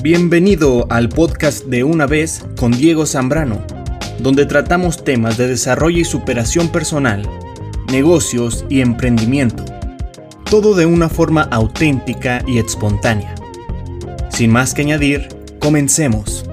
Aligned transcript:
Bienvenido 0.00 0.86
al 0.90 1.08
podcast 1.08 1.64
de 1.64 1.82
Una 1.82 2.06
vez 2.06 2.46
con 2.56 2.70
Diego 2.70 3.04
Zambrano, 3.04 3.66
donde 4.20 4.46
tratamos 4.46 5.02
temas 5.02 5.36
de 5.36 5.48
desarrollo 5.48 5.98
y 5.98 6.04
superación 6.04 6.68
personal, 6.68 7.28
negocios 7.90 8.64
y 8.68 8.80
emprendimiento. 8.80 9.64
Todo 10.48 10.76
de 10.76 10.86
una 10.86 11.08
forma 11.08 11.42
auténtica 11.50 12.44
y 12.46 12.58
espontánea. 12.58 13.34
Sin 14.30 14.52
más 14.52 14.72
que 14.72 14.82
añadir, 14.82 15.26
comencemos. 15.58 16.44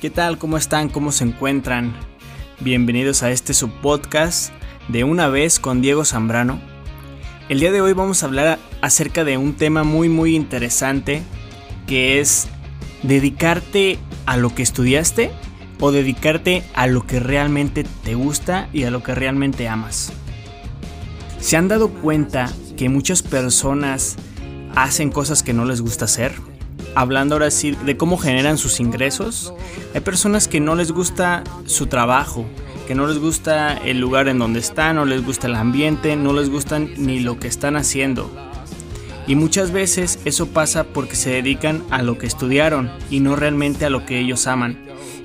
¿Qué 0.00 0.10
tal? 0.10 0.38
¿Cómo 0.38 0.56
están? 0.56 0.88
¿Cómo 0.88 1.12
se 1.12 1.22
encuentran? 1.22 1.94
Bienvenidos 2.58 3.22
a 3.22 3.30
este 3.30 3.54
subpodcast 3.54 4.50
de 4.88 5.04
Una 5.04 5.28
vez 5.28 5.58
con 5.58 5.80
Diego 5.80 6.04
Zambrano. 6.04 6.60
El 7.48 7.60
día 7.60 7.72
de 7.72 7.80
hoy 7.80 7.92
vamos 7.92 8.22
a 8.22 8.26
hablar 8.26 8.58
acerca 8.80 9.24
de 9.24 9.36
un 9.36 9.54
tema 9.54 9.84
muy 9.84 10.08
muy 10.08 10.36
interesante 10.36 11.22
que 11.86 12.20
es 12.20 12.48
dedicarte 13.02 13.98
a 14.26 14.36
lo 14.36 14.54
que 14.54 14.62
estudiaste 14.62 15.30
o 15.80 15.92
dedicarte 15.92 16.64
a 16.74 16.86
lo 16.86 17.06
que 17.06 17.20
realmente 17.20 17.84
te 18.04 18.14
gusta 18.14 18.68
y 18.72 18.84
a 18.84 18.90
lo 18.90 19.02
que 19.02 19.14
realmente 19.14 19.68
amas. 19.68 20.12
¿Se 21.40 21.56
han 21.56 21.68
dado 21.68 21.90
cuenta 21.90 22.50
que 22.76 22.88
muchas 22.88 23.22
personas 23.22 24.16
hacen 24.74 25.10
cosas 25.10 25.42
que 25.42 25.52
no 25.52 25.64
les 25.64 25.80
gusta 25.80 26.06
hacer? 26.06 26.32
Hablando 26.94 27.34
ahora 27.34 27.50
sí 27.50 27.72
de 27.72 27.96
cómo 27.96 28.16
generan 28.16 28.56
sus 28.56 28.80
ingresos, 28.80 29.52
hay 29.94 30.00
personas 30.00 30.48
que 30.48 30.60
no 30.60 30.74
les 30.74 30.92
gusta 30.92 31.44
su 31.66 31.86
trabajo, 31.86 32.46
que 32.86 32.94
no 32.94 33.06
les 33.06 33.18
gusta 33.18 33.74
el 33.74 33.98
lugar 33.98 34.28
en 34.28 34.38
donde 34.38 34.60
están, 34.60 34.96
no 34.96 35.04
les 35.04 35.24
gusta 35.24 35.48
el 35.48 35.56
ambiente, 35.56 36.16
no 36.16 36.32
les 36.32 36.48
gusta 36.48 36.78
ni 36.78 37.20
lo 37.20 37.38
que 37.38 37.48
están 37.48 37.76
haciendo. 37.76 38.30
Y 39.26 39.34
muchas 39.34 39.72
veces 39.72 40.20
eso 40.24 40.46
pasa 40.46 40.84
porque 40.84 41.16
se 41.16 41.30
dedican 41.30 41.82
a 41.90 42.02
lo 42.02 42.16
que 42.16 42.26
estudiaron 42.26 42.90
y 43.10 43.20
no 43.20 43.34
realmente 43.34 43.84
a 43.84 43.90
lo 43.90 44.06
que 44.06 44.20
ellos 44.20 44.46
aman. 44.46 44.78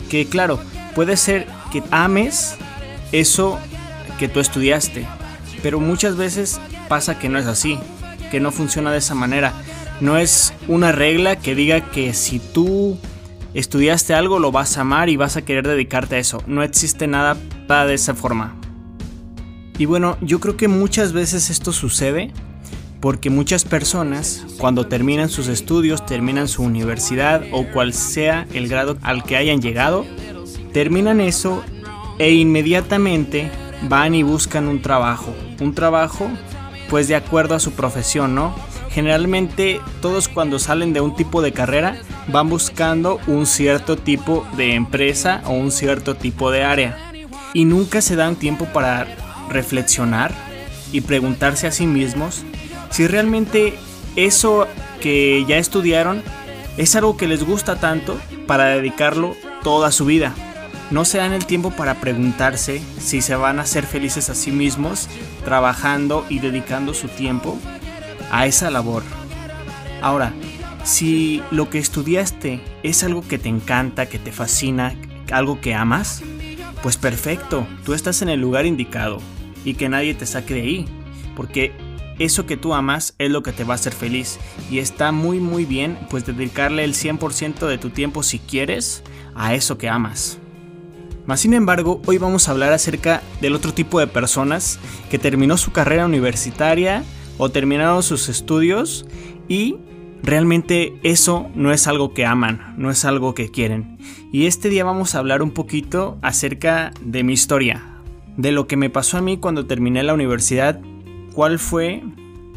Que 0.09 0.25
claro, 0.25 0.59
puede 0.95 1.17
ser 1.17 1.47
que 1.71 1.83
ames 1.91 2.57
eso 3.11 3.59
que 4.17 4.27
tú 4.27 4.39
estudiaste, 4.39 5.05
pero 5.61 5.79
muchas 5.79 6.17
veces 6.17 6.59
pasa 6.89 7.19
que 7.19 7.29
no 7.29 7.37
es 7.37 7.45
así, 7.45 7.77
que 8.31 8.39
no 8.39 8.51
funciona 8.51 8.91
de 8.91 8.97
esa 8.97 9.13
manera. 9.13 9.53
No 9.99 10.17
es 10.17 10.53
una 10.67 10.91
regla 10.91 11.35
que 11.35 11.53
diga 11.53 11.91
que 11.91 12.13
si 12.15 12.39
tú 12.39 12.97
estudiaste 13.53 14.13
algo 14.13 14.39
lo 14.39 14.51
vas 14.51 14.77
a 14.77 14.81
amar 14.81 15.09
y 15.09 15.17
vas 15.17 15.37
a 15.37 15.43
querer 15.43 15.67
dedicarte 15.67 16.15
a 16.15 16.19
eso. 16.19 16.43
No 16.47 16.63
existe 16.63 17.07
nada 17.07 17.37
de 17.85 17.93
esa 17.93 18.13
forma. 18.13 18.53
Y 19.77 19.85
bueno, 19.85 20.17
yo 20.21 20.39
creo 20.41 20.57
que 20.57 20.67
muchas 20.67 21.13
veces 21.13 21.49
esto 21.49 21.71
sucede 21.71 22.31
porque 22.99 23.29
muchas 23.29 23.63
personas 23.63 24.45
cuando 24.57 24.87
terminan 24.87 25.29
sus 25.29 25.47
estudios, 25.47 26.05
terminan 26.05 26.47
su 26.47 26.63
universidad 26.63 27.43
o 27.51 27.65
cual 27.71 27.93
sea 27.93 28.45
el 28.53 28.67
grado 28.67 28.97
al 29.01 29.23
que 29.23 29.37
hayan 29.37 29.61
llegado, 29.61 30.05
terminan 30.73 31.21
eso 31.21 31.63
e 32.19 32.33
inmediatamente 32.33 33.49
van 33.87 34.13
y 34.13 34.21
buscan 34.21 34.67
un 34.67 34.81
trabajo. 34.81 35.33
Un 35.61 35.73
trabajo 35.73 36.29
pues 36.89 37.07
de 37.07 37.15
acuerdo 37.15 37.55
a 37.55 37.59
su 37.59 37.71
profesión, 37.71 38.35
¿no? 38.35 38.53
Generalmente 38.89 39.79
todos 40.01 40.27
cuando 40.27 40.59
salen 40.59 40.91
de 40.91 40.99
un 40.99 41.15
tipo 41.15 41.41
de 41.41 41.53
carrera 41.53 41.95
van 42.27 42.49
buscando 42.49 43.19
un 43.27 43.45
cierto 43.45 43.97
tipo 43.97 44.45
de 44.55 44.75
empresa 44.75 45.41
o 45.45 45.51
un 45.51 45.71
cierto 45.71 46.15
tipo 46.15 46.51
de 46.51 46.63
área. 46.63 46.97
Y 47.53 47.65
nunca 47.65 48.01
se 48.01 48.15
dan 48.15 48.35
tiempo 48.35 48.65
para 48.65 49.07
reflexionar 49.49 50.33
y 50.91 51.01
preguntarse 51.01 51.67
a 51.67 51.71
sí 51.71 51.87
mismos 51.87 52.43
si 52.89 53.07
realmente 53.07 53.73
eso 54.15 54.67
que 54.99 55.45
ya 55.47 55.57
estudiaron 55.57 56.21
es 56.77 56.95
algo 56.95 57.17
que 57.17 57.27
les 57.27 57.43
gusta 57.43 57.77
tanto 57.77 58.19
para 58.47 58.65
dedicarlo 58.65 59.35
toda 59.63 59.91
su 59.91 60.05
vida. 60.05 60.33
No 60.89 61.05
se 61.05 61.19
dan 61.19 61.31
el 61.31 61.45
tiempo 61.45 61.71
para 61.71 61.95
preguntarse 61.95 62.81
si 62.99 63.21
se 63.21 63.35
van 63.35 63.59
a 63.59 63.65
ser 63.65 63.85
felices 63.85 64.29
a 64.29 64.35
sí 64.35 64.51
mismos 64.51 65.07
trabajando 65.45 66.25
y 66.29 66.39
dedicando 66.39 66.93
su 66.93 67.07
tiempo 67.07 67.57
a 68.29 68.45
esa 68.45 68.69
labor. 68.69 69.03
Ahora, 70.01 70.33
si 70.83 71.41
lo 71.51 71.69
que 71.69 71.79
estudiaste 71.79 72.61
es 72.83 73.03
algo 73.03 73.21
que 73.27 73.37
te 73.37 73.49
encanta, 73.49 74.07
que 74.07 74.19
te 74.19 74.31
fascina, 74.31 74.95
algo 75.31 75.61
que 75.61 75.73
amas, 75.73 76.23
pues 76.81 76.97
perfecto, 76.97 77.67
tú 77.85 77.93
estás 77.93 78.21
en 78.21 78.29
el 78.29 78.41
lugar 78.41 78.65
indicado 78.65 79.19
y 79.63 79.75
que 79.75 79.89
nadie 79.89 80.13
te 80.15 80.25
saque 80.25 80.55
de 80.55 80.61
ahí, 80.61 80.85
porque 81.35 81.71
eso 82.19 82.45
que 82.45 82.57
tú 82.57 82.73
amas 82.73 83.15
es 83.17 83.31
lo 83.31 83.43
que 83.43 83.51
te 83.51 83.63
va 83.63 83.73
a 83.73 83.75
hacer 83.75 83.93
feliz 83.93 84.39
y 84.69 84.79
está 84.79 85.11
muy 85.11 85.39
muy 85.39 85.65
bien 85.65 85.97
pues 86.09 86.25
dedicarle 86.25 86.83
el 86.83 86.93
100% 86.93 87.67
de 87.67 87.77
tu 87.77 87.89
tiempo 87.89 88.23
si 88.23 88.39
quieres 88.39 89.03
a 89.35 89.53
eso 89.53 89.77
que 89.77 89.89
amas. 89.89 90.37
Mas 91.25 91.39
sin 91.39 91.53
embargo, 91.53 92.01
hoy 92.07 92.17
vamos 92.17 92.47
a 92.47 92.51
hablar 92.51 92.73
acerca 92.73 93.21
del 93.41 93.53
otro 93.53 93.73
tipo 93.73 93.99
de 93.99 94.07
personas 94.07 94.79
que 95.09 95.19
terminó 95.19 95.57
su 95.57 95.71
carrera 95.71 96.05
universitaria 96.05 97.03
o 97.37 97.49
terminaron 97.49 98.03
sus 98.03 98.27
estudios 98.27 99.05
y 99.47 99.77
realmente 100.23 100.99
eso 101.03 101.49
no 101.55 101.71
es 101.71 101.87
algo 101.87 102.13
que 102.13 102.25
aman, 102.25 102.75
no 102.77 102.89
es 102.89 103.05
algo 103.05 103.33
que 103.33 103.49
quieren. 103.49 103.97
Y 104.31 104.45
este 104.45 104.69
día 104.69 104.83
vamos 104.83 105.15
a 105.15 105.19
hablar 105.19 105.41
un 105.41 105.51
poquito 105.51 106.17
acerca 106.21 106.91
de 107.01 107.23
mi 107.23 107.33
historia, 107.33 107.83
de 108.37 108.51
lo 108.51 108.67
que 108.67 108.77
me 108.77 108.89
pasó 108.89 109.17
a 109.17 109.21
mí 109.21 109.37
cuando 109.37 109.65
terminé 109.65 110.03
la 110.03 110.13
universidad, 110.13 110.79
cuál 111.33 111.59
fue, 111.59 112.03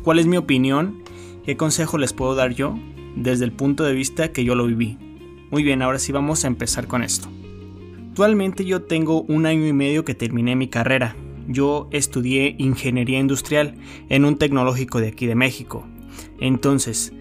cuál 0.02 0.18
es 0.18 0.26
mi 0.26 0.36
opinión, 0.36 1.02
qué 1.44 1.56
consejo 1.56 1.98
les 1.98 2.12
puedo 2.12 2.34
dar 2.34 2.54
yo 2.54 2.78
desde 3.16 3.44
el 3.44 3.52
punto 3.52 3.84
de 3.84 3.92
vista 3.92 4.32
que 4.32 4.44
yo 4.44 4.54
lo 4.54 4.66
viví. 4.66 4.98
Muy 5.50 5.62
bien, 5.62 5.82
ahora 5.82 5.98
sí 5.98 6.12
vamos 6.12 6.44
a 6.44 6.48
empezar 6.48 6.86
con 6.86 7.02
esto. 7.02 7.28
Actualmente 8.08 8.64
yo 8.64 8.82
tengo 8.82 9.22
un 9.22 9.46
año 9.46 9.66
y 9.66 9.72
medio 9.72 10.04
que 10.04 10.14
terminé 10.14 10.56
mi 10.56 10.68
carrera. 10.68 11.16
Yo 11.48 11.88
estudié 11.90 12.54
ingeniería 12.58 13.18
industrial 13.18 13.74
en 14.08 14.24
un 14.24 14.38
tecnológico 14.38 15.00
de 15.00 15.08
aquí 15.08 15.26
de 15.26 15.34
México. 15.34 15.84
Entonces, 16.38 17.12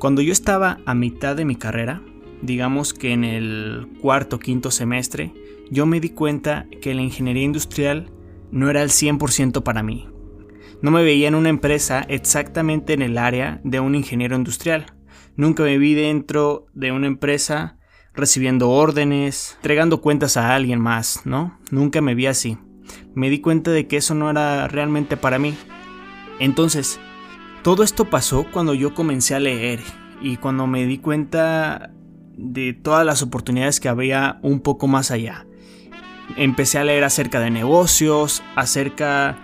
cuando 0.00 0.22
yo 0.22 0.32
estaba 0.32 0.78
a 0.86 0.94
mitad 0.94 1.36
de 1.36 1.44
mi 1.44 1.56
carrera, 1.56 2.00
digamos 2.40 2.94
que 2.94 3.12
en 3.12 3.22
el 3.22 3.86
cuarto 4.00 4.38
quinto 4.38 4.70
semestre, 4.70 5.34
yo 5.70 5.84
me 5.84 6.00
di 6.00 6.08
cuenta 6.08 6.66
que 6.80 6.94
la 6.94 7.02
ingeniería 7.02 7.44
industrial 7.44 8.10
no 8.50 8.70
era 8.70 8.82
el 8.82 8.88
100% 8.88 9.62
para 9.62 9.82
mí. 9.82 10.08
No 10.80 10.90
me 10.90 11.02
veía 11.02 11.28
en 11.28 11.34
una 11.34 11.50
empresa 11.50 12.06
exactamente 12.08 12.94
en 12.94 13.02
el 13.02 13.18
área 13.18 13.60
de 13.62 13.78
un 13.80 13.94
ingeniero 13.94 14.36
industrial. 14.36 14.86
Nunca 15.36 15.64
me 15.64 15.76
vi 15.76 15.92
dentro 15.92 16.64
de 16.72 16.92
una 16.92 17.06
empresa 17.06 17.76
recibiendo 18.14 18.70
órdenes, 18.70 19.56
entregando 19.56 20.00
cuentas 20.00 20.38
a 20.38 20.54
alguien 20.54 20.80
más, 20.80 21.26
¿no? 21.26 21.58
Nunca 21.70 22.00
me 22.00 22.14
vi 22.14 22.24
así. 22.24 22.56
Me 23.14 23.28
di 23.28 23.40
cuenta 23.40 23.70
de 23.70 23.86
que 23.86 23.98
eso 23.98 24.14
no 24.14 24.30
era 24.30 24.66
realmente 24.66 25.18
para 25.18 25.38
mí. 25.38 25.54
Entonces, 26.38 26.98
todo 27.62 27.82
esto 27.82 28.06
pasó 28.06 28.46
cuando 28.50 28.74
yo 28.74 28.94
comencé 28.94 29.34
a 29.34 29.40
leer 29.40 29.80
y 30.20 30.36
cuando 30.36 30.66
me 30.66 30.86
di 30.86 30.98
cuenta 30.98 31.90
de 32.36 32.72
todas 32.72 33.04
las 33.04 33.22
oportunidades 33.22 33.80
que 33.80 33.88
había 33.88 34.38
un 34.42 34.60
poco 34.60 34.86
más 34.86 35.10
allá. 35.10 35.46
Empecé 36.36 36.78
a 36.78 36.84
leer 36.84 37.04
acerca 37.04 37.40
de 37.40 37.50
negocios, 37.50 38.42
acerca 38.56 39.36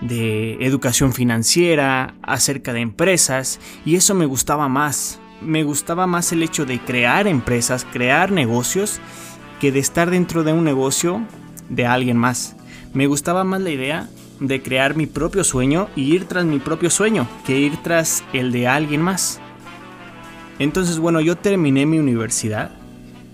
de 0.00 0.54
educación 0.60 1.12
financiera, 1.12 2.14
acerca 2.22 2.72
de 2.72 2.80
empresas 2.80 3.60
y 3.84 3.96
eso 3.96 4.14
me 4.14 4.26
gustaba 4.26 4.68
más 4.68 5.20
me 5.44 5.62
gustaba 5.62 6.06
más 6.06 6.32
el 6.32 6.42
hecho 6.42 6.64
de 6.64 6.80
crear 6.80 7.26
empresas, 7.26 7.86
crear 7.90 8.32
negocios, 8.32 9.00
que 9.60 9.72
de 9.72 9.78
estar 9.78 10.10
dentro 10.10 10.42
de 10.42 10.52
un 10.52 10.64
negocio 10.64 11.22
de 11.68 11.86
alguien 11.86 12.16
más. 12.16 12.56
Me 12.92 13.06
gustaba 13.06 13.44
más 13.44 13.60
la 13.60 13.70
idea 13.70 14.08
de 14.40 14.62
crear 14.62 14.96
mi 14.96 15.06
propio 15.06 15.44
sueño 15.44 15.88
y 15.96 16.14
ir 16.14 16.26
tras 16.26 16.44
mi 16.44 16.58
propio 16.58 16.90
sueño 16.90 17.28
que 17.46 17.58
ir 17.58 17.76
tras 17.82 18.24
el 18.32 18.52
de 18.52 18.66
alguien 18.66 19.00
más. 19.00 19.40
Entonces, 20.58 20.98
bueno, 20.98 21.20
yo 21.20 21.36
terminé 21.36 21.86
mi 21.86 21.98
universidad 21.98 22.70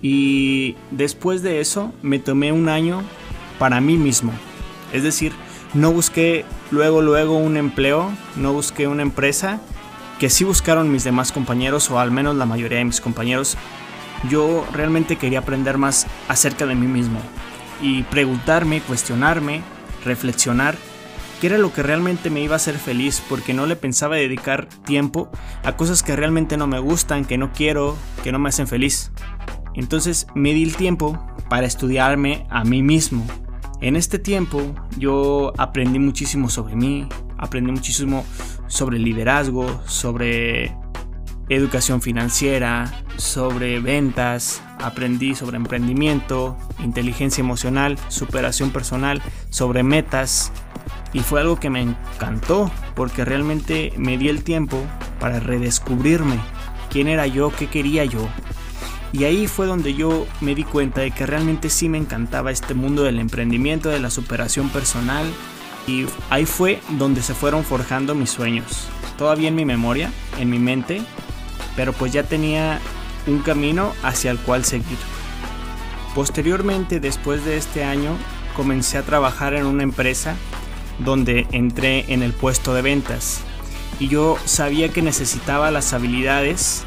y 0.01 0.75
después 0.89 1.43
de 1.43 1.59
eso 1.59 1.93
me 2.01 2.19
tomé 2.19 2.51
un 2.51 2.69
año 2.69 3.03
para 3.59 3.79
mí 3.79 3.97
mismo. 3.97 4.31
Es 4.91 5.03
decir, 5.03 5.31
no 5.73 5.91
busqué 5.91 6.45
luego, 6.71 7.01
luego 7.01 7.37
un 7.37 7.57
empleo, 7.57 8.11
no 8.35 8.53
busqué 8.53 8.87
una 8.87 9.03
empresa, 9.03 9.59
que 10.19 10.29
sí 10.29 10.43
buscaron 10.43 10.91
mis 10.91 11.03
demás 11.03 11.31
compañeros, 11.31 11.89
o 11.89 11.99
al 11.99 12.11
menos 12.11 12.35
la 12.35 12.45
mayoría 12.45 12.79
de 12.79 12.85
mis 12.85 13.01
compañeros, 13.01 13.57
yo 14.29 14.65
realmente 14.71 15.15
quería 15.15 15.39
aprender 15.39 15.77
más 15.77 16.07
acerca 16.27 16.65
de 16.65 16.75
mí 16.75 16.87
mismo 16.87 17.19
y 17.81 18.03
preguntarme, 18.03 18.81
cuestionarme, 18.81 19.61
reflexionar 20.05 20.75
qué 21.41 21.47
era 21.47 21.57
lo 21.57 21.73
que 21.73 21.81
realmente 21.81 22.29
me 22.29 22.41
iba 22.41 22.53
a 22.53 22.57
hacer 22.57 22.77
feliz 22.77 23.23
porque 23.27 23.55
no 23.55 23.65
le 23.65 23.75
pensaba 23.75 24.15
dedicar 24.15 24.67
tiempo 24.85 25.31
a 25.63 25.75
cosas 25.75 26.03
que 26.03 26.15
realmente 26.15 26.55
no 26.55 26.67
me 26.67 26.77
gustan, 26.77 27.25
que 27.25 27.39
no 27.39 27.51
quiero, 27.51 27.97
que 28.23 28.31
no 28.31 28.37
me 28.37 28.49
hacen 28.49 28.67
feliz. 28.67 29.11
Entonces 29.73 30.27
me 30.35 30.53
di 30.53 30.61
el 30.61 30.75
tiempo 30.75 31.19
para 31.49 31.65
estudiarme 31.65 32.45
a 32.51 32.63
mí 32.63 32.83
mismo. 32.83 33.25
En 33.81 33.95
este 33.95 34.19
tiempo 34.19 34.61
yo 34.99 35.53
aprendí 35.57 35.97
muchísimo 35.97 36.47
sobre 36.47 36.75
mí, 36.75 37.09
aprendí 37.39 37.71
muchísimo 37.71 38.23
sobre 38.67 38.99
liderazgo, 38.99 39.81
sobre 39.87 40.77
educación 41.49 42.03
financiera, 42.03 43.03
sobre 43.17 43.79
ventas, 43.79 44.61
aprendí 44.79 45.33
sobre 45.33 45.57
emprendimiento, 45.57 46.55
inteligencia 46.83 47.41
emocional, 47.41 47.97
superación 48.09 48.69
personal, 48.69 49.23
sobre 49.49 49.81
metas. 49.81 50.51
Y 51.13 51.19
fue 51.19 51.41
algo 51.41 51.59
que 51.59 51.69
me 51.69 51.81
encantó 51.81 52.71
porque 52.95 53.25
realmente 53.25 53.93
me 53.97 54.17
di 54.17 54.29
el 54.29 54.43
tiempo 54.43 54.81
para 55.19 55.39
redescubrirme 55.39 56.39
quién 56.89 57.07
era 57.07 57.27
yo, 57.27 57.51
qué 57.51 57.67
quería 57.67 58.05
yo. 58.05 58.27
Y 59.13 59.25
ahí 59.25 59.47
fue 59.47 59.65
donde 59.65 59.93
yo 59.93 60.25
me 60.39 60.55
di 60.55 60.63
cuenta 60.63 61.01
de 61.01 61.11
que 61.11 61.25
realmente 61.25 61.69
sí 61.69 61.89
me 61.89 61.97
encantaba 61.97 62.51
este 62.51 62.73
mundo 62.73 63.03
del 63.03 63.19
emprendimiento, 63.19 63.89
de 63.89 63.99
la 63.99 64.09
superación 64.09 64.69
personal. 64.69 65.25
Y 65.85 66.05
ahí 66.29 66.45
fue 66.45 66.79
donde 66.91 67.21
se 67.21 67.33
fueron 67.33 67.65
forjando 67.65 68.15
mis 68.15 68.29
sueños. 68.29 68.87
Todavía 69.17 69.49
en 69.49 69.55
mi 69.55 69.65
memoria, 69.65 70.11
en 70.39 70.49
mi 70.49 70.59
mente, 70.59 71.01
pero 71.75 71.91
pues 71.91 72.13
ya 72.13 72.23
tenía 72.23 72.79
un 73.27 73.39
camino 73.39 73.91
hacia 74.01 74.31
el 74.31 74.39
cual 74.39 74.63
seguir. 74.63 74.97
Posteriormente, 76.15 76.99
después 76.99 77.43
de 77.43 77.57
este 77.57 77.83
año, 77.83 78.15
comencé 78.55 78.97
a 78.97 79.03
trabajar 79.03 79.53
en 79.53 79.65
una 79.65 79.83
empresa 79.83 80.35
donde 81.03 81.47
entré 81.51 82.05
en 82.13 82.23
el 82.23 82.33
puesto 82.33 82.73
de 82.73 82.81
ventas. 82.81 83.41
Y 83.99 84.07
yo 84.07 84.37
sabía 84.45 84.89
que 84.89 85.01
necesitaba 85.01 85.71
las 85.71 85.93
habilidades 85.93 86.83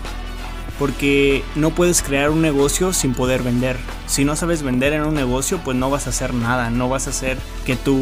porque 0.79 1.45
no 1.55 1.71
puedes 1.71 2.03
crear 2.03 2.31
un 2.31 2.43
negocio 2.43 2.93
sin 2.93 3.15
poder 3.15 3.43
vender. 3.43 3.77
Si 4.07 4.25
no 4.25 4.35
sabes 4.37 4.63
vender 4.63 4.93
en 4.93 5.03
un 5.03 5.15
negocio, 5.15 5.61
pues 5.65 5.77
no 5.77 5.91
vas 5.91 6.07
a 6.07 6.11
hacer 6.11 6.35
nada, 6.35 6.71
no 6.71 6.89
vas 6.89 7.07
a 7.07 7.11
hacer 7.11 7.39
que 7.65 7.77
tu 7.77 7.97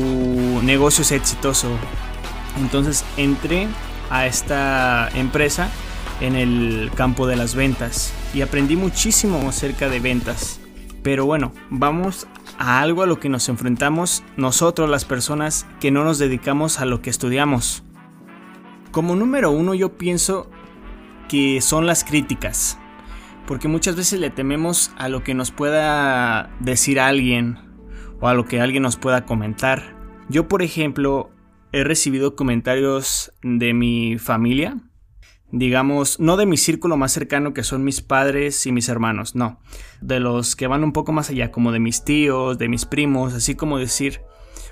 negocio 0.63 1.05
sea 1.05 1.19
exitoso. 1.19 1.69
Entonces 2.59 3.05
entré 3.17 3.69
a 4.11 4.27
esta 4.27 5.09
empresa 5.15 5.69
en 6.21 6.37
el 6.37 6.91
campo 6.95 7.27
de 7.27 7.37
las 7.37 7.55
ventas 7.55 8.13
y 8.33 8.43
aprendí 8.43 8.77
muchísimo 8.77 9.49
acerca 9.49 9.89
de 9.89 10.01
ventas. 10.01 10.61
Pero 11.03 11.27
bueno, 11.27 11.53
vamos 11.69 12.27
a 12.59 12.81
algo 12.81 13.03
a 13.03 13.07
lo 13.07 13.19
que 13.19 13.29
nos 13.29 13.49
enfrentamos 13.49 14.23
nosotros 14.37 14.89
las 14.89 15.05
personas 15.05 15.67
que 15.81 15.91
no 15.91 16.05
nos 16.05 16.19
dedicamos 16.19 16.81
a 16.81 16.85
lo 16.85 17.03
que 17.03 17.11
estudiamos. 17.11 17.85
Como 18.91 19.17
número 19.17 19.51
uno 19.51 19.75
yo 19.75 19.97
pienso 19.97 20.51
que 21.29 21.61
son 21.61 21.87
las 21.87 22.05
críticas, 22.05 22.79
porque 23.47 23.69
muchas 23.69 23.97
veces 23.97 24.21
le 24.21 24.31
tememos 24.31 24.93
a 24.99 25.09
lo 25.09 25.23
que 25.23 25.35
nos 25.35 25.51
pueda 25.51 26.51
decir 26.61 27.01
alguien 27.01 27.59
o 28.21 28.29
a 28.29 28.35
lo 28.35 28.45
que 28.45 28.61
alguien 28.61 28.83
nos 28.83 28.97
pueda 28.97 29.25
comentar. 29.25 29.97
Yo 30.29 30.49
por 30.49 30.63
ejemplo 30.63 31.31
he 31.73 31.85
recibido 31.85 32.37
comentarios 32.37 33.33
de 33.43 33.75
mi 33.75 34.19
familia 34.19 34.77
digamos, 35.53 36.19
no 36.19 36.39
de 36.39 36.47
mi 36.47 36.57
círculo 36.57 36.97
más 36.97 37.13
cercano 37.13 37.53
que 37.53 37.63
son 37.63 37.85
mis 37.85 38.01
padres 38.01 38.67
y 38.67 38.73
mis 38.73 38.89
hermanos, 38.89 39.35
no, 39.35 39.61
de 40.01 40.19
los 40.19 40.57
que 40.57 40.67
van 40.67 40.83
un 40.83 40.93
poco 40.93 41.13
más 41.13 41.29
allá, 41.29 41.53
como 41.53 41.73
de 41.73 41.79
mis 41.79 42.05
tíos, 42.05 42.57
de 42.57 42.69
mis 42.69 42.87
primos, 42.87 43.35
así 43.35 43.55
como 43.55 43.79
decir, 43.79 44.23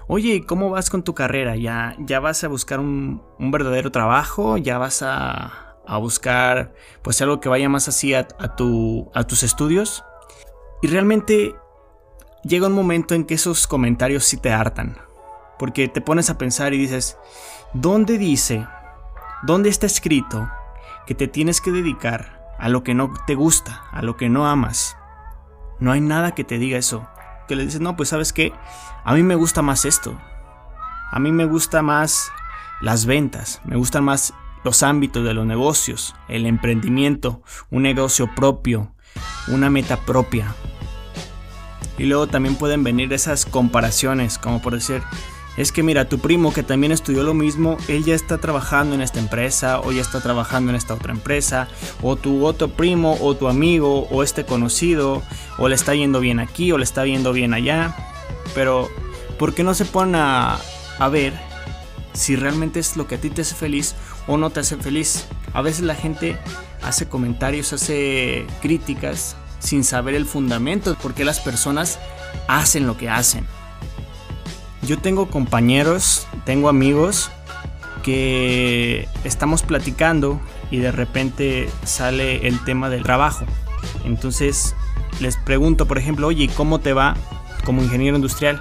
oye, 0.08 0.42
¿cómo 0.46 0.70
vas 0.70 0.88
con 0.88 1.04
tu 1.04 1.14
carrera? 1.14 1.54
¿Ya, 1.54 1.96
ya 1.98 2.18
vas 2.18 2.42
a 2.44 2.48
buscar 2.48 2.80
un, 2.80 3.22
verdadero 3.38 3.92
trabajo? 3.92 4.56
¿Ya 4.56 4.78
vas 4.78 5.02
a, 5.02 5.76
a, 5.86 5.98
buscar 5.98 6.72
pues 7.02 7.20
algo 7.20 7.40
que 7.40 7.50
vaya 7.50 7.68
más 7.68 7.86
así 7.86 8.14
a, 8.14 8.26
tu, 8.26 9.10
a 9.14 9.24
tus 9.24 9.42
estudios? 9.42 10.02
Y 10.80 10.86
realmente 10.86 11.54
llega 12.42 12.68
un 12.68 12.72
momento 12.72 13.14
en 13.14 13.24
que 13.24 13.34
esos 13.34 13.66
comentarios 13.66 14.24
sí 14.24 14.38
te 14.38 14.50
hartan, 14.50 14.96
porque 15.58 15.88
te 15.88 16.00
pones 16.00 16.30
a 16.30 16.38
pensar 16.38 16.72
y 16.72 16.78
dices, 16.78 17.18
¿dónde 17.74 18.16
dice? 18.16 18.66
¿Dónde 19.42 19.68
está 19.68 19.84
escrito 19.84 20.50
que 21.10 21.16
te 21.16 21.26
tienes 21.26 21.60
que 21.60 21.72
dedicar 21.72 22.54
a 22.56 22.68
lo 22.68 22.84
que 22.84 22.94
no 22.94 23.12
te 23.26 23.34
gusta, 23.34 23.82
a 23.90 24.00
lo 24.00 24.16
que 24.16 24.28
no 24.28 24.46
amas. 24.46 24.96
No 25.80 25.90
hay 25.90 26.00
nada 26.00 26.36
que 26.36 26.44
te 26.44 26.56
diga 26.56 26.78
eso. 26.78 27.04
Que 27.48 27.56
le 27.56 27.64
dices, 27.64 27.80
no, 27.80 27.96
pues 27.96 28.10
sabes 28.10 28.32
qué, 28.32 28.52
a 29.02 29.12
mí 29.14 29.24
me 29.24 29.34
gusta 29.34 29.60
más 29.60 29.84
esto. 29.86 30.16
A 31.10 31.18
mí 31.18 31.32
me 31.32 31.46
gusta 31.46 31.82
más 31.82 32.30
las 32.80 33.06
ventas, 33.06 33.60
me 33.64 33.74
gustan 33.74 34.04
más 34.04 34.34
los 34.62 34.84
ámbitos 34.84 35.24
de 35.24 35.34
los 35.34 35.44
negocios, 35.44 36.14
el 36.28 36.46
emprendimiento, 36.46 37.42
un 37.70 37.82
negocio 37.82 38.32
propio, 38.36 38.94
una 39.48 39.68
meta 39.68 39.96
propia. 39.96 40.54
Y 41.98 42.04
luego 42.04 42.28
también 42.28 42.54
pueden 42.54 42.84
venir 42.84 43.12
esas 43.12 43.46
comparaciones, 43.46 44.38
como 44.38 44.62
por 44.62 44.74
decir, 44.74 45.02
es 45.56 45.72
que 45.72 45.82
mira, 45.82 46.08
tu 46.08 46.18
primo 46.18 46.52
que 46.52 46.62
también 46.62 46.92
estudió 46.92 47.22
lo 47.22 47.34
mismo, 47.34 47.76
él 47.88 48.04
ya 48.04 48.14
está 48.14 48.38
trabajando 48.38 48.94
en 48.94 49.02
esta 49.02 49.18
empresa 49.18 49.80
o 49.80 49.92
ya 49.92 50.00
está 50.00 50.20
trabajando 50.20 50.70
en 50.70 50.76
esta 50.76 50.94
otra 50.94 51.12
empresa, 51.12 51.68
o 52.02 52.16
tu 52.16 52.46
otro 52.46 52.68
primo 52.68 53.16
o 53.20 53.34
tu 53.36 53.48
amigo 53.48 54.06
o 54.10 54.22
este 54.22 54.44
conocido, 54.44 55.22
o 55.58 55.68
le 55.68 55.74
está 55.74 55.94
yendo 55.94 56.20
bien 56.20 56.40
aquí 56.40 56.72
o 56.72 56.78
le 56.78 56.84
está 56.84 57.04
yendo 57.04 57.32
bien 57.32 57.52
allá. 57.52 57.96
Pero, 58.54 58.88
¿por 59.38 59.54
qué 59.54 59.62
no 59.62 59.74
se 59.74 59.84
ponen 59.84 60.16
a, 60.16 60.58
ver 61.10 61.32
si 62.12 62.36
realmente 62.36 62.78
es 62.80 62.96
lo 62.96 63.06
que 63.06 63.14
a 63.14 63.20
ti 63.20 63.30
te 63.30 63.42
hace 63.42 63.54
feliz 63.54 63.94
o 64.26 64.36
no 64.36 64.50
te 64.50 64.60
hace 64.60 64.76
feliz? 64.76 65.26
A 65.52 65.62
veces 65.62 65.82
la 65.82 65.94
gente 65.94 66.38
hace 66.82 67.08
comentarios, 67.08 67.72
hace 67.72 68.46
críticas 68.62 69.36
sin 69.58 69.84
saber 69.84 70.14
el 70.14 70.26
fundamento 70.26 70.90
de 70.90 70.96
por 70.96 71.14
qué 71.14 71.24
las 71.24 71.40
personas 71.40 71.98
hacen 72.48 72.86
lo 72.86 72.96
que 72.96 73.10
hacen. 73.10 73.46
Yo 74.90 74.98
tengo 74.98 75.28
compañeros, 75.28 76.26
tengo 76.44 76.68
amigos 76.68 77.30
que 78.02 79.06
estamos 79.22 79.62
platicando 79.62 80.40
y 80.68 80.78
de 80.78 80.90
repente 80.90 81.70
sale 81.84 82.48
el 82.48 82.58
tema 82.64 82.90
del 82.90 83.04
trabajo. 83.04 83.44
Entonces 84.04 84.74
les 85.20 85.36
pregunto, 85.36 85.86
por 85.86 85.96
ejemplo, 85.96 86.26
oye, 86.26 86.50
¿cómo 86.56 86.80
te 86.80 86.92
va 86.92 87.14
como 87.64 87.84
ingeniero 87.84 88.16
industrial? 88.16 88.60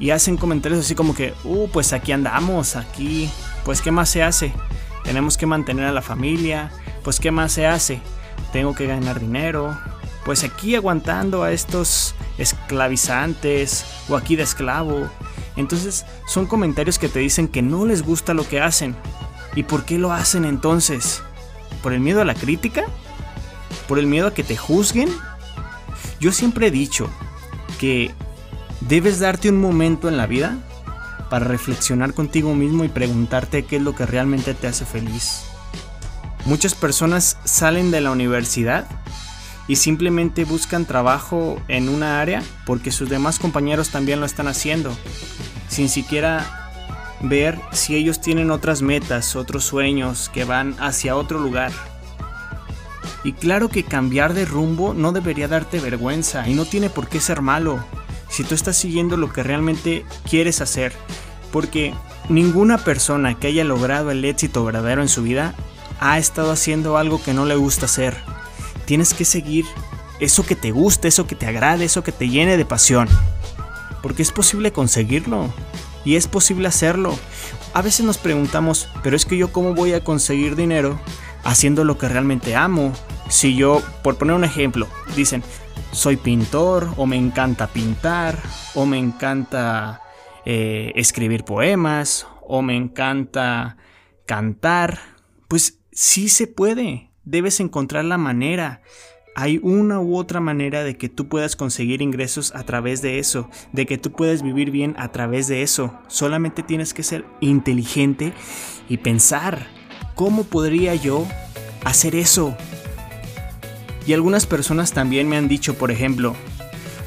Y 0.00 0.10
hacen 0.10 0.36
comentarios 0.36 0.80
así 0.80 0.96
como 0.96 1.14
que, 1.14 1.32
uh, 1.44 1.68
pues 1.68 1.92
aquí 1.92 2.10
andamos, 2.10 2.74
aquí, 2.74 3.30
pues 3.64 3.80
¿qué 3.80 3.92
más 3.92 4.08
se 4.10 4.24
hace? 4.24 4.52
Tenemos 5.04 5.36
que 5.36 5.46
mantener 5.46 5.84
a 5.84 5.92
la 5.92 6.02
familia, 6.02 6.72
pues 7.04 7.20
¿qué 7.20 7.30
más 7.30 7.52
se 7.52 7.68
hace? 7.68 8.00
Tengo 8.52 8.74
que 8.74 8.88
ganar 8.88 9.20
dinero, 9.20 9.78
pues 10.24 10.42
aquí 10.42 10.74
aguantando 10.74 11.44
a 11.44 11.52
estos 11.52 12.16
esclavizantes 12.36 13.86
o 14.08 14.16
aquí 14.16 14.34
de 14.34 14.42
esclavo 14.42 15.08
entonces 15.56 16.04
son 16.26 16.46
comentarios 16.46 16.98
que 16.98 17.08
te 17.08 17.18
dicen 17.18 17.48
que 17.48 17.62
no 17.62 17.86
les 17.86 18.02
gusta 18.02 18.34
lo 18.34 18.46
que 18.46 18.60
hacen. 18.60 18.94
¿Y 19.54 19.62
por 19.62 19.84
qué 19.84 19.98
lo 19.98 20.12
hacen 20.12 20.44
entonces? 20.44 21.22
¿Por 21.82 21.92
el 21.92 22.00
miedo 22.00 22.20
a 22.20 22.26
la 22.26 22.34
crítica? 22.34 22.84
¿Por 23.88 23.98
el 23.98 24.06
miedo 24.06 24.28
a 24.28 24.34
que 24.34 24.44
te 24.44 24.56
juzguen? 24.56 25.08
Yo 26.20 26.32
siempre 26.32 26.66
he 26.66 26.70
dicho 26.70 27.08
que 27.78 28.14
debes 28.80 29.18
darte 29.18 29.48
un 29.48 29.60
momento 29.60 30.08
en 30.08 30.16
la 30.16 30.26
vida 30.26 30.58
para 31.30 31.46
reflexionar 31.46 32.14
contigo 32.14 32.54
mismo 32.54 32.84
y 32.84 32.88
preguntarte 32.88 33.64
qué 33.64 33.76
es 33.76 33.82
lo 33.82 33.94
que 33.94 34.06
realmente 34.06 34.54
te 34.54 34.66
hace 34.66 34.84
feliz. 34.84 35.44
Muchas 36.44 36.74
personas 36.74 37.38
salen 37.44 37.90
de 37.90 38.00
la 38.00 38.12
universidad 38.12 38.86
y 39.68 39.76
simplemente 39.76 40.44
buscan 40.44 40.84
trabajo 40.84 41.60
en 41.66 41.88
una 41.88 42.20
área 42.20 42.42
porque 42.64 42.92
sus 42.92 43.08
demás 43.08 43.38
compañeros 43.38 43.90
también 43.90 44.20
lo 44.20 44.26
están 44.26 44.46
haciendo 44.46 44.96
sin 45.68 45.88
siquiera 45.88 46.66
ver 47.20 47.58
si 47.72 47.96
ellos 47.96 48.20
tienen 48.20 48.50
otras 48.50 48.82
metas, 48.82 49.36
otros 49.36 49.64
sueños 49.64 50.30
que 50.32 50.44
van 50.44 50.76
hacia 50.78 51.16
otro 51.16 51.38
lugar. 51.38 51.72
Y 53.24 53.32
claro 53.32 53.68
que 53.68 53.84
cambiar 53.84 54.34
de 54.34 54.44
rumbo 54.44 54.94
no 54.94 55.12
debería 55.12 55.48
darte 55.48 55.80
vergüenza 55.80 56.48
y 56.48 56.54
no 56.54 56.64
tiene 56.64 56.90
por 56.90 57.08
qué 57.08 57.20
ser 57.20 57.42
malo 57.42 57.84
si 58.28 58.44
tú 58.44 58.54
estás 58.54 58.76
siguiendo 58.76 59.16
lo 59.16 59.32
que 59.32 59.42
realmente 59.42 60.04
quieres 60.28 60.60
hacer. 60.60 60.92
Porque 61.50 61.94
ninguna 62.28 62.78
persona 62.78 63.34
que 63.34 63.48
haya 63.48 63.64
logrado 63.64 64.10
el 64.10 64.24
éxito 64.24 64.64
verdadero 64.64 65.02
en 65.02 65.08
su 65.08 65.22
vida 65.22 65.54
ha 65.98 66.18
estado 66.18 66.52
haciendo 66.52 66.98
algo 66.98 67.22
que 67.22 67.34
no 67.34 67.46
le 67.46 67.56
gusta 67.56 67.86
hacer. 67.86 68.16
Tienes 68.84 69.14
que 69.14 69.24
seguir 69.24 69.64
eso 70.20 70.46
que 70.46 70.54
te 70.54 70.70
guste, 70.70 71.08
eso 71.08 71.26
que 71.26 71.34
te 71.34 71.46
agrade, 71.46 71.84
eso 71.84 72.04
que 72.04 72.12
te 72.12 72.28
llene 72.28 72.56
de 72.56 72.64
pasión 72.64 73.08
porque 74.06 74.22
es 74.22 74.30
posible 74.30 74.70
conseguirlo 74.70 75.52
y 76.04 76.14
es 76.14 76.28
posible 76.28 76.68
hacerlo. 76.68 77.18
A 77.74 77.82
veces 77.82 78.06
nos 78.06 78.18
preguntamos, 78.18 78.88
pero 79.02 79.16
es 79.16 79.26
que 79.26 79.36
yo 79.36 79.50
cómo 79.50 79.74
voy 79.74 79.94
a 79.94 80.04
conseguir 80.04 80.54
dinero 80.54 81.00
haciendo 81.42 81.82
lo 81.82 81.98
que 81.98 82.08
realmente 82.08 82.54
amo. 82.54 82.92
Si 83.28 83.56
yo, 83.56 83.82
por 84.04 84.16
poner 84.16 84.36
un 84.36 84.44
ejemplo, 84.44 84.86
dicen, 85.16 85.42
soy 85.90 86.16
pintor 86.16 86.88
o 86.96 87.06
me 87.06 87.16
encanta 87.16 87.66
pintar 87.66 88.38
o 88.76 88.86
me 88.86 88.96
encanta 88.96 90.02
eh, 90.44 90.92
escribir 90.94 91.42
poemas 91.42 92.28
o 92.42 92.62
me 92.62 92.76
encanta 92.76 93.76
cantar, 94.24 95.00
pues 95.48 95.80
sí 95.90 96.28
se 96.28 96.46
puede. 96.46 97.10
Debes 97.24 97.58
encontrar 97.58 98.04
la 98.04 98.18
manera. 98.18 98.82
Hay 99.38 99.60
una 99.62 100.00
u 100.00 100.16
otra 100.16 100.40
manera 100.40 100.82
de 100.82 100.96
que 100.96 101.10
tú 101.10 101.28
puedas 101.28 101.56
conseguir 101.56 102.00
ingresos 102.00 102.54
a 102.54 102.64
través 102.64 103.02
de 103.02 103.18
eso, 103.18 103.50
de 103.70 103.84
que 103.84 103.98
tú 103.98 104.10
puedas 104.10 104.40
vivir 104.40 104.70
bien 104.70 104.94
a 104.98 105.12
través 105.12 105.46
de 105.46 105.60
eso. 105.60 105.92
Solamente 106.08 106.62
tienes 106.62 106.94
que 106.94 107.02
ser 107.02 107.26
inteligente 107.40 108.32
y 108.88 108.96
pensar, 108.96 109.66
¿cómo 110.14 110.44
podría 110.44 110.94
yo 110.94 111.26
hacer 111.84 112.16
eso? 112.16 112.56
Y 114.06 114.14
algunas 114.14 114.46
personas 114.46 114.92
también 114.92 115.28
me 115.28 115.36
han 115.36 115.48
dicho, 115.48 115.74
por 115.74 115.90
ejemplo, 115.90 116.34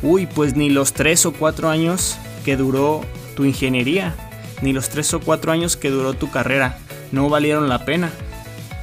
uy, 0.03 0.27
pues 0.27 0.55
ni 0.55 0.69
los 0.69 0.93
tres 0.93 1.25
o 1.25 1.33
cuatro 1.33 1.67
años 1.69 2.19
que 2.45 2.57
duró 2.57 3.01
tu 3.35 3.43
ingeniería, 3.43 4.13
ni 4.61 4.71
los 4.71 4.89
tres 4.89 5.15
o 5.15 5.19
cuatro 5.19 5.51
años 5.51 5.77
que 5.77 5.89
duró 5.89 6.13
tu 6.13 6.29
carrera, 6.29 6.77
no 7.11 7.27
valieron 7.27 7.69
la 7.69 7.85
pena. 7.85 8.11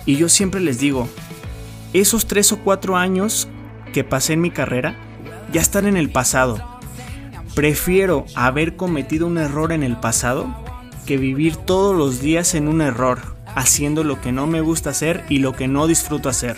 Y 0.04 0.16
yo 0.16 0.28
siempre 0.28 0.60
les 0.60 0.80
digo, 0.80 1.08
esos 2.00 2.26
tres 2.26 2.52
o 2.52 2.58
cuatro 2.58 2.96
años 2.96 3.48
que 3.92 4.04
pasé 4.04 4.34
en 4.34 4.40
mi 4.40 4.50
carrera 4.50 4.96
ya 5.52 5.60
están 5.60 5.86
en 5.86 5.96
el 5.96 6.10
pasado. 6.10 6.58
Prefiero 7.54 8.26
haber 8.34 8.76
cometido 8.76 9.26
un 9.26 9.38
error 9.38 9.72
en 9.72 9.82
el 9.82 9.96
pasado 9.96 10.54
que 11.06 11.16
vivir 11.16 11.56
todos 11.56 11.96
los 11.96 12.20
días 12.20 12.54
en 12.54 12.68
un 12.68 12.82
error, 12.82 13.36
haciendo 13.54 14.04
lo 14.04 14.20
que 14.20 14.32
no 14.32 14.46
me 14.46 14.60
gusta 14.60 14.90
hacer 14.90 15.24
y 15.28 15.38
lo 15.38 15.54
que 15.54 15.68
no 15.68 15.86
disfruto 15.86 16.28
hacer. 16.28 16.56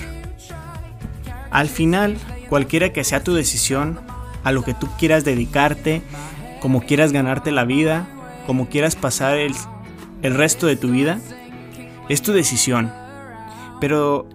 Al 1.50 1.68
final, 1.68 2.16
cualquiera 2.49 2.92
que 2.92 3.04
sea 3.04 3.23
tu 3.23 3.35
decisión, 3.35 4.00
a 4.42 4.52
lo 4.52 4.64
que 4.64 4.75
tú 4.75 4.88
quieras 4.99 5.25
dedicarte, 5.25 6.02
como 6.61 6.80
quieras 6.80 7.12
ganarte 7.12 7.52
la 7.52 7.64
vida, 7.64 8.09
como 8.47 8.68
quieras 8.68 8.97
pasar 8.97 9.37
el, 9.37 9.54
el 10.23 10.35
resto 10.35 10.66
de 10.66 10.76
tu 10.76 10.90
vida, 10.90 11.21
es 12.09 12.23
tu 12.23 12.33
decisión. 12.33 12.90
Pero 13.80 14.28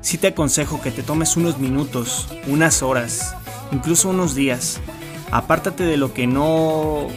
sí 0.00 0.18
te 0.18 0.28
aconsejo 0.28 0.80
que 0.80 0.90
te 0.90 1.02
tomes 1.02 1.36
unos 1.36 1.58
minutos, 1.58 2.28
unas 2.46 2.82
horas, 2.82 3.34
incluso 3.72 4.10
unos 4.10 4.34
días. 4.34 4.80
Apártate 5.30 5.84
de 5.84 5.96
lo 5.96 6.14
que 6.14 6.26
no 6.26 7.08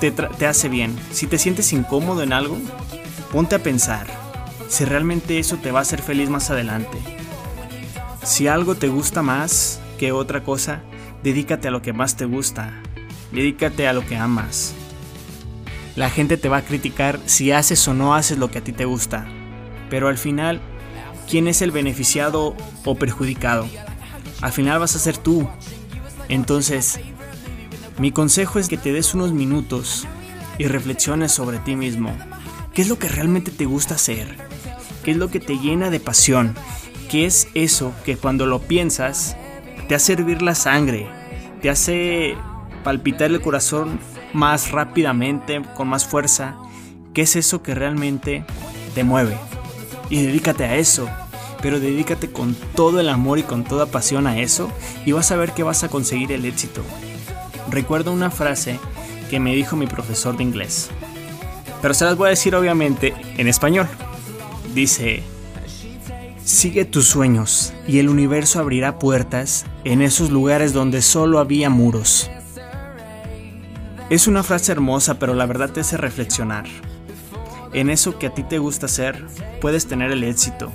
te, 0.00 0.10
te 0.10 0.46
hace 0.46 0.68
bien. 0.68 0.96
Si 1.12 1.26
te 1.26 1.38
sientes 1.38 1.72
incómodo 1.72 2.22
en 2.22 2.32
algo, 2.32 2.58
ponte 3.30 3.54
a 3.54 3.62
pensar 3.62 4.06
si 4.72 4.86
realmente 4.86 5.38
eso 5.38 5.58
te 5.58 5.70
va 5.70 5.80
a 5.80 5.82
hacer 5.82 6.00
feliz 6.00 6.30
más 6.30 6.50
adelante. 6.50 6.96
Si 8.22 8.48
algo 8.48 8.74
te 8.74 8.88
gusta 8.88 9.20
más 9.20 9.82
que 9.98 10.12
otra 10.12 10.42
cosa, 10.44 10.80
dedícate 11.22 11.68
a 11.68 11.70
lo 11.70 11.82
que 11.82 11.92
más 11.92 12.16
te 12.16 12.24
gusta. 12.24 12.80
Dedícate 13.32 13.86
a 13.86 13.92
lo 13.92 14.06
que 14.06 14.16
amas. 14.16 14.74
La 15.94 16.08
gente 16.08 16.38
te 16.38 16.48
va 16.48 16.56
a 16.56 16.64
criticar 16.64 17.20
si 17.26 17.52
haces 17.52 17.86
o 17.86 17.92
no 17.92 18.14
haces 18.14 18.38
lo 18.38 18.50
que 18.50 18.58
a 18.58 18.64
ti 18.64 18.72
te 18.72 18.86
gusta. 18.86 19.26
Pero 19.90 20.08
al 20.08 20.16
final 20.16 20.62
quién 21.28 21.48
es 21.48 21.62
el 21.62 21.70
beneficiado 21.70 22.56
o 22.84 22.94
perjudicado. 22.94 23.66
Al 24.40 24.52
final 24.52 24.80
vas 24.80 24.96
a 24.96 24.98
ser 24.98 25.16
tú. 25.16 25.48
Entonces, 26.28 27.00
mi 27.98 28.10
consejo 28.10 28.58
es 28.58 28.68
que 28.68 28.76
te 28.76 28.92
des 28.92 29.14
unos 29.14 29.32
minutos 29.32 30.06
y 30.58 30.66
reflexiones 30.66 31.32
sobre 31.32 31.58
ti 31.58 31.76
mismo. 31.76 32.16
¿Qué 32.74 32.82
es 32.82 32.88
lo 32.88 32.98
que 32.98 33.08
realmente 33.08 33.50
te 33.50 33.66
gusta 33.66 33.94
hacer? 33.94 34.36
¿Qué 35.04 35.12
es 35.12 35.16
lo 35.16 35.30
que 35.30 35.40
te 35.40 35.58
llena 35.58 35.90
de 35.90 36.00
pasión? 36.00 36.54
¿Qué 37.10 37.26
es 37.26 37.48
eso 37.54 37.92
que 38.04 38.16
cuando 38.16 38.46
lo 38.46 38.60
piensas 38.60 39.36
te 39.88 39.94
hace 39.94 40.14
hervir 40.14 40.42
la 40.42 40.54
sangre? 40.54 41.06
Te 41.60 41.70
hace 41.70 42.36
palpitar 42.82 43.30
el 43.30 43.40
corazón 43.40 44.00
más 44.32 44.70
rápidamente, 44.70 45.62
con 45.76 45.88
más 45.88 46.06
fuerza. 46.06 46.56
¿Qué 47.12 47.22
es 47.22 47.36
eso 47.36 47.62
que 47.62 47.74
realmente 47.74 48.44
te 48.94 49.04
mueve? 49.04 49.36
Y 50.10 50.22
dedícate 50.22 50.64
a 50.64 50.76
eso 50.76 51.08
pero 51.62 51.78
dedícate 51.78 52.30
con 52.30 52.54
todo 52.74 53.00
el 53.00 53.08
amor 53.08 53.38
y 53.38 53.44
con 53.44 53.64
toda 53.64 53.86
pasión 53.86 54.26
a 54.26 54.38
eso 54.38 54.70
y 55.06 55.12
vas 55.12 55.30
a 55.30 55.36
ver 55.36 55.52
que 55.52 55.62
vas 55.62 55.84
a 55.84 55.88
conseguir 55.88 56.32
el 56.32 56.44
éxito. 56.44 56.82
Recuerdo 57.70 58.12
una 58.12 58.30
frase 58.30 58.78
que 59.30 59.40
me 59.40 59.54
dijo 59.54 59.76
mi 59.76 59.86
profesor 59.86 60.36
de 60.36 60.42
inglés, 60.42 60.90
pero 61.80 61.94
se 61.94 62.04
las 62.04 62.16
voy 62.16 62.26
a 62.26 62.30
decir 62.30 62.54
obviamente 62.54 63.14
en 63.38 63.46
español. 63.46 63.86
Dice, 64.74 65.22
sigue 66.44 66.84
tus 66.84 67.06
sueños 67.06 67.72
y 67.86 68.00
el 68.00 68.08
universo 68.08 68.58
abrirá 68.58 68.98
puertas 68.98 69.64
en 69.84 70.02
esos 70.02 70.30
lugares 70.30 70.72
donde 70.72 71.00
solo 71.00 71.38
había 71.38 71.70
muros. 71.70 72.28
Es 74.10 74.26
una 74.26 74.42
frase 74.42 74.72
hermosa, 74.72 75.18
pero 75.18 75.32
la 75.32 75.46
verdad 75.46 75.70
te 75.70 75.80
hace 75.80 75.96
reflexionar. 75.96 76.66
En 77.72 77.90
eso 77.90 78.18
que 78.18 78.26
a 78.26 78.34
ti 78.34 78.42
te 78.42 78.58
gusta 78.58 78.86
hacer, 78.86 79.24
puedes 79.60 79.86
tener 79.86 80.10
el 80.12 80.24
éxito, 80.24 80.70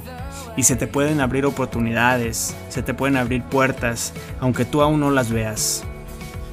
y 0.58 0.64
se 0.64 0.76
te 0.76 0.88
pueden 0.88 1.22
abrir 1.22 1.46
oportunidades, 1.46 2.56
se 2.70 2.82
te 2.82 2.96
pueden 2.96 3.16
abrir 3.16 3.44
puertas, 3.44 4.12
aunque 4.40 4.66
tú 4.66 4.82
aún 4.82 5.00
no 5.00 5.12
las 5.12 5.32
veas. 5.32 5.84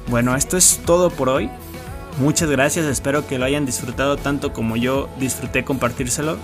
Bueno, 0.07 0.35
esto 0.35 0.55
es 0.55 0.79
todo 0.85 1.09
por 1.09 1.27
hoy. 1.27 1.49
Muchas 2.19 2.49
gracias, 2.49 2.85
espero 2.85 3.27
que 3.27 3.39
lo 3.39 3.45
hayan 3.45 3.65
disfrutado 3.65 4.15
tanto 4.15 4.53
como 4.53 4.77
yo 4.77 5.09
disfruté 5.19 5.65
compartírselos. 5.65 6.37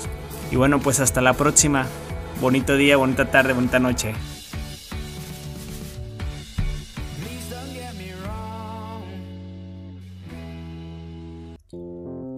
Y 0.52 0.56
bueno, 0.56 0.80
pues 0.80 1.00
hasta 1.00 1.22
la 1.22 1.34
próxima. 1.34 1.86
Bonito 2.42 2.76
día, 2.76 2.98
bonita 2.98 3.30
tarde, 3.30 3.54
bonita 3.54 3.80
noche. 3.80 4.16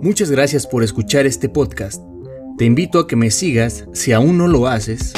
Muchas 0.04 0.30
gracias 0.30 0.68
por 0.68 0.84
escuchar 0.84 1.26
este 1.26 1.48
podcast. 1.48 2.04
Te 2.58 2.66
invito 2.66 3.00
a 3.00 3.08
que 3.08 3.16
me 3.16 3.32
sigas 3.32 3.86
si 3.94 4.12
aún 4.12 4.38
no 4.38 4.50
lo 4.50 4.68
haces 4.68 5.14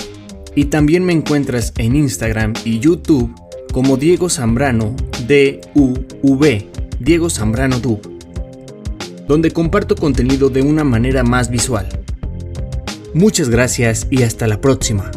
y 0.54 0.66
también 0.66 1.04
me 1.04 1.12
encuentras 1.12 1.74
en 1.80 1.96
Instagram 1.96 2.54
y 2.64 2.78
YouTube 2.78 3.34
como 3.74 3.98
Diego 3.98 4.30
Zambrano 4.30 4.96
D-U-V, 5.28 6.70
Diego 7.00 7.32
Zambrano 7.32 7.80
Du, 7.80 8.00
donde 9.28 9.50
comparto 9.50 9.96
contenido 9.96 10.52
de 10.52 10.62
una 10.62 10.84
manera 10.84 11.24
más 11.24 11.50
visual. 11.50 11.88
Muchas 13.16 13.50
gracias 13.50 14.06
y 14.12 14.22
hasta 14.22 14.46
la 14.46 14.62
próxima. 14.62 15.10